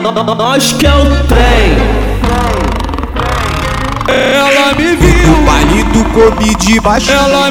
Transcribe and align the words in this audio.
Nós 0.00 0.72
que 0.72 0.86
é 0.86 0.94
o 0.94 1.04
trem. 1.26 2.11
Kobe 6.12 6.54
de 6.56 6.78
baixo. 6.80 7.10
Ela, 7.10 7.48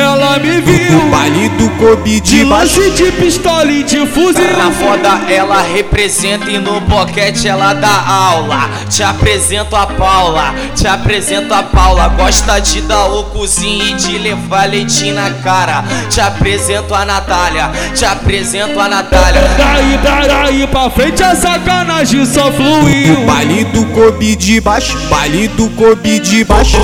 ela 0.00 0.38
me 0.38 0.60
viu. 0.60 0.98
O 0.98 1.10
baile 1.10 1.48
do 1.50 1.68
Kobe 1.70 2.20
de 2.20 2.38
De 2.38 2.44
baixo. 2.44 2.80
lance 2.80 2.90
de 2.92 3.12
pistola 3.12 3.70
e 3.70 3.82
de 3.82 4.06
fuzil. 4.06 4.56
Na 4.56 4.70
foda 4.70 5.30
ela 5.30 5.62
representa 5.62 6.50
e 6.50 6.58
no 6.58 6.80
boquete 6.80 7.46
ela 7.48 7.74
dá 7.74 8.04
aula. 8.06 8.68
Te 8.88 9.02
apresento 9.02 9.76
a 9.76 9.86
Paula, 9.86 10.54
te 10.74 10.86
apresento 10.86 11.52
a 11.52 11.62
Paula. 11.62 12.08
Gosta 12.08 12.58
de 12.60 12.80
dar 12.82 13.06
o 13.06 13.24
cozinho 13.24 13.84
e 13.84 13.94
de 13.94 14.18
levar 14.18 14.68
leitinho 14.68 15.14
na 15.14 15.30
cara. 15.42 15.84
Te 16.10 16.20
apresento 16.20 16.94
a 16.94 17.04
Natália, 17.04 17.70
te 17.94 18.04
apresento 18.04 18.80
a 18.80 18.88
Natália. 18.88 19.42
Daí, 19.56 19.98
daí, 20.26 20.66
pra 20.66 20.88
frente 20.90 21.22
a 21.22 21.34
sacanagem 21.34 22.24
só 22.24 22.48
O 22.48 22.52
fluiu. 22.52 23.26
baile 23.26 23.64
do 23.64 23.84
Kobe 23.86 24.34
de 24.36 24.60
baixo. 24.60 24.96
Baile 25.08 25.48
do 25.48 25.68
Kobe 25.70 26.18
de 26.20 26.44
baixo. 26.44 26.78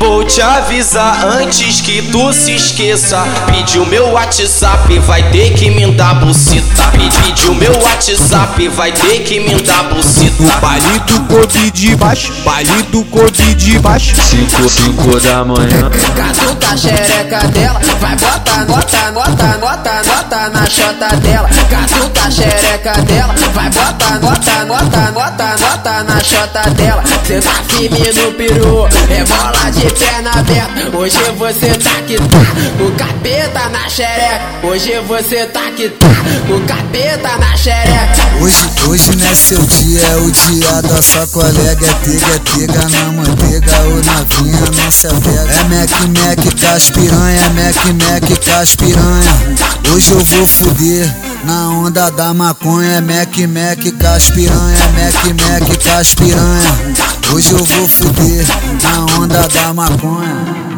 Vou 0.00 0.24
te 0.24 0.40
avisar 0.56 1.26
antes 1.26 1.80
que 1.80 2.02
tu 2.10 2.32
se 2.32 2.52
esqueça. 2.54 3.22
Pediu 3.46 3.84
meu 3.86 4.12
WhatsApp, 4.12 4.98
vai 5.00 5.22
ter 5.30 5.52
que 5.52 5.70
me 5.70 5.90
dar 5.92 6.14
bucita. 6.14 6.84
Pediu 6.92 7.54
meu 7.54 7.72
WhatsApp, 7.82 8.68
vai 8.68 8.92
ter 8.92 9.20
que 9.20 9.40
me 9.40 9.60
dar 9.62 9.84
O 9.90 9.94
bucita. 9.94 10.58
baile 10.60 10.98
do 11.00 11.20
Kobe 11.26 11.70
de 11.70 11.94
baixo. 11.96 12.32
Baile 12.44 12.82
do 12.84 13.04
Kobe 13.04 13.54
de 13.54 13.78
baixo. 13.78 14.16
5, 14.16 14.68
5 14.68 15.20
da 15.20 15.44
manhã. 15.44 15.90
Catuca 16.14 16.72
a 16.72 16.76
xereca 16.76 17.48
dela, 17.48 17.80
vai 18.00 18.16
bota 18.16 18.64
nota, 18.64 19.10
nota, 19.12 19.58
nota, 19.58 20.02
nota 20.06 20.48
na 20.50 20.66
chota 20.66 21.16
dela. 21.16 21.48
Catuca 21.70 22.26
a 22.26 22.30
xereca 22.30 22.92
dela, 23.02 23.34
vai 23.52 23.70
bota 23.70 24.18
nota, 24.20 24.64
nota, 24.64 25.10
nota, 25.12 25.56
nota 25.58 26.02
na 26.04 26.15
chota 26.26 26.68
dela. 26.70 27.02
Cê 27.24 27.40
tá 27.40 27.62
firme 27.68 28.12
no 28.12 28.32
peru, 28.32 28.88
é 29.08 29.24
bola 29.24 29.70
de 29.70 29.86
perna 29.94 30.30
aberta. 30.30 30.96
Hoje 30.96 31.18
você 31.36 31.68
tá 31.78 32.02
que 32.06 32.16
tá, 32.16 32.84
o 32.84 32.90
capeta 32.92 33.68
na 33.68 33.88
xereca. 33.88 34.40
Hoje 34.62 35.00
você 35.06 35.46
tá 35.46 35.70
que 35.76 35.88
tá, 35.88 36.06
o 36.48 36.60
capeta 36.66 37.38
na 37.38 37.56
xereca. 37.56 38.26
Hoje, 38.40 38.70
hoje 38.88 39.16
não 39.16 39.26
é 39.26 39.34
seu 39.34 39.62
dia, 39.62 40.00
é 40.00 40.16
o 40.16 40.30
dia 40.30 40.82
da 40.82 41.00
sua 41.00 41.26
colega. 41.28 41.86
É 41.86 41.94
pega, 41.94 42.34
é 42.34 42.38
pega 42.38 42.88
na 42.88 43.12
manteiga 43.12 43.80
ou 43.82 44.02
na 44.04 44.22
vinha, 44.24 44.82
não 44.82 44.90
se 44.90 45.06
apega. 45.06 45.52
É 45.52 45.64
Mac, 45.64 45.90
Mac, 46.18 46.60
caspiranha, 46.60 47.50
Mac, 47.50 47.76
Mac, 47.94 48.44
caspiranha. 48.44 49.56
Hoje 49.92 50.10
eu 50.10 50.20
vou 50.20 50.46
fuder 50.46 51.25
na 51.46 51.70
onda 51.70 52.10
da 52.10 52.34
maconha. 52.34 53.00
Mac, 53.00 53.36
Mac, 53.48 53.78
caspiranha, 53.98 54.78
Mac, 54.92 55.24
Mac, 55.40 55.84
caspiranha. 55.84 56.96
Hoje 57.32 57.52
eu 57.52 57.64
vou 57.64 57.88
fuder 57.88 58.46
na 58.82 59.22
onda 59.22 59.48
da 59.48 59.72
maconha. 59.72 60.75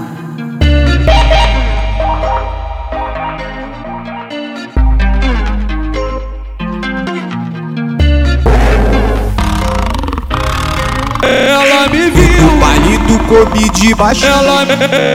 Kobe 13.28 13.68
de 13.70 13.94
baixo. 13.94 14.24
Ela, 14.24 14.62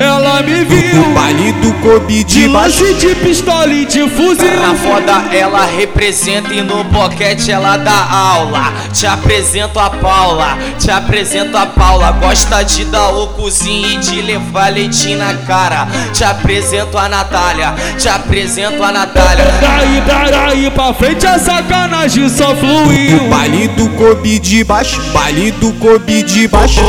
ela 0.05 0.41
me 0.43 0.63
viu. 0.63 1.01
O 1.01 1.13
baile 1.13 1.51
do 1.53 1.73
Kobe 1.81 2.23
De 2.23 2.43
de 2.43 2.47
baixo. 2.49 2.93
de 2.93 3.15
pistola 3.15 3.67
e 3.73 3.85
de 3.85 4.07
fuzil. 4.09 4.53
Na 4.61 4.75
foda 4.75 5.35
ela 5.35 5.65
representa 5.65 6.53
e 6.53 6.61
no 6.61 6.83
boquete 6.85 7.51
ela 7.51 7.75
dá 7.77 8.07
aula. 8.09 8.71
Te 8.93 9.07
apresento 9.07 9.79
a 9.79 9.89
Paula, 9.89 10.57
te 10.79 10.91
apresento 10.91 11.57
a 11.57 11.65
Paula. 11.65 12.11
Gosta 12.11 12.61
de 12.63 12.85
dar 12.85 13.09
o 13.09 13.27
cozinho 13.29 13.87
e 13.93 13.97
de 13.97 14.21
levar 14.21 14.71
leitinho 14.71 15.17
na 15.17 15.33
cara. 15.33 15.87
Te 16.13 16.23
apresento 16.23 16.97
a 16.97 17.09
Natália, 17.09 17.73
te 17.97 18.07
apresento 18.07 18.83
a 18.83 18.91
Natália. 18.91 19.45
Daí, 19.59 20.01
daí, 20.05 20.31
daí 20.31 20.71
pra 20.71 20.93
frente 20.93 21.25
a 21.25 21.39
sacanagem 21.39 22.29
só 22.29 22.51
O 22.53 22.55
fluiu. 22.55 23.27
baile 23.29 23.67
do 23.69 23.89
Kobe 23.89 24.37
de 24.39 24.63
baixo. 24.63 25.01
Baile 25.11 25.51
do 25.53 25.71
Kobe 25.73 26.21
de 26.23 26.47
baixo. 26.47 26.81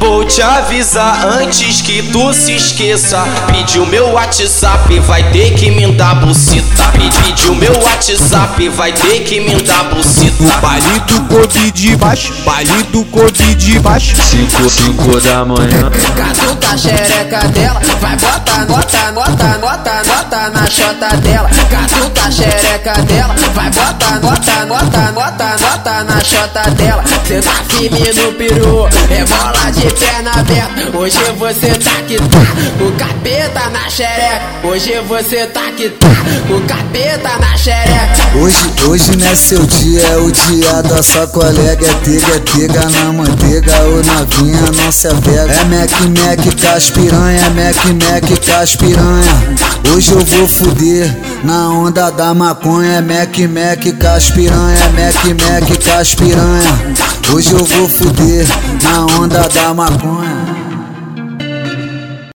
Vou 0.00 0.24
te 0.24 0.42
avisar 0.58 1.24
antes 1.40 1.80
que 1.80 2.02
tu 2.02 2.32
se 2.32 2.52
esqueça. 2.52 3.24
Pediu 3.46 3.86
meu 3.86 4.12
WhatsApp, 4.12 4.98
vai 5.00 5.22
ter 5.30 5.54
que 5.54 5.70
me 5.70 5.92
dar 5.92 6.16
bucita. 6.16 6.84
Pediu 7.22 7.54
meu 7.54 7.72
WhatsApp, 7.82 8.68
vai 8.70 8.92
ter 8.92 9.20
que 9.20 9.40
me 9.40 9.60
dar 9.62 9.92
O 9.92 9.94
bucita. 9.94 10.58
baile 10.60 11.00
do 11.00 11.72
de 11.72 11.96
baixo. 11.96 12.32
Baile 12.44 12.82
do 12.84 13.06
de 13.56 13.78
baixo. 13.78 14.16
5, 14.16 14.68
5 14.68 15.20
da 15.20 15.44
manhã. 15.44 15.90
Catuca 16.16 16.74
a 16.74 16.76
xereca 16.76 17.48
dela, 17.48 17.80
vai 18.00 18.16
bota 18.16 18.64
nota, 18.66 19.12
nota, 19.12 19.58
nota, 19.58 20.02
nota 20.06 20.50
na 20.50 20.66
chota 20.66 21.16
dela. 21.18 21.48
Catuca 21.70 22.26
a 22.26 22.30
xereca 22.30 23.02
dela, 23.02 23.34
vai 23.54 23.70
bota 23.70 24.10
nota, 24.20 24.66
nota, 24.66 24.66
nota, 24.66 25.12
nota 25.12 25.37
chota 26.24 26.70
dela. 26.70 27.04
Cê 27.26 27.40
tá 27.40 27.64
firme 27.68 28.00
no 28.14 28.32
peru, 28.32 28.88
é 29.10 29.24
bola 29.24 29.70
de 29.70 29.94
perna 29.94 30.30
aberta. 30.32 30.96
Hoje 30.96 31.18
você 31.36 31.70
tá 31.70 32.02
que 32.06 32.16
tá, 32.16 32.84
o 32.84 32.92
capeta 32.92 33.70
na 33.70 33.90
xereca. 33.90 34.42
Hoje 34.64 35.00
você 35.06 35.46
tá 35.46 35.70
que 35.76 35.90
tá, 35.90 36.08
o 36.50 36.60
capeta 36.66 37.38
na 37.38 37.56
xereca. 37.56 38.18
Hoje, 38.34 38.56
hoje 38.86 39.16
não 39.16 39.26
é 39.26 39.34
seu 39.34 39.64
dia, 39.66 40.02
é 40.02 40.16
o 40.16 40.30
dia 40.30 40.82
da 40.82 41.02
sua 41.02 41.26
colega. 41.26 41.86
É 41.86 41.94
pega, 42.04 42.34
é 42.34 42.40
pega 42.40 42.90
na 42.90 43.12
manteiga 43.12 43.82
ou 43.84 44.04
na 44.04 44.24
vinha, 44.24 44.60
não 44.82 44.92
se 44.92 45.08
apega. 45.08 45.52
É 45.52 45.64
Mac, 45.64 45.90
Mac, 46.18 46.60
caspiranha, 46.60 47.40
é 47.40 47.50
Mac, 47.50 47.84
Mac, 47.86 48.46
caspiranha. 48.46 49.58
Hoje 49.94 50.12
eu 50.12 50.24
vou 50.24 50.48
fuder 50.48 51.16
na 51.44 51.70
onda 51.70 52.10
da 52.10 52.34
maconha. 52.34 53.02
Mac, 53.02 53.38
Mac, 53.48 53.98
caspiranha, 53.98 54.88
Mac, 54.90 55.24
Mac, 55.24 55.84
caspiranha. 55.84 56.96
Hoje 57.32 57.52
eu 57.52 57.64
vou 57.64 57.88
fuder 57.88 58.46
na 58.82 59.06
onda 59.20 59.48
da 59.48 59.74
maconha. 59.74 60.57